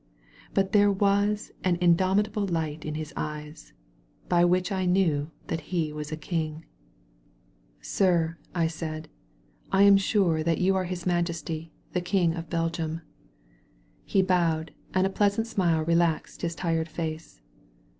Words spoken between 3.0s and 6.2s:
eyes, by which I knew that he was a